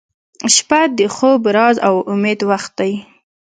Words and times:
•شپه 0.55 0.81
د 0.97 0.99
خوب، 1.15 1.41
راز، 1.55 1.75
او 1.87 1.95
امید 2.13 2.39
وخت 2.51 2.71
دی 2.79 2.93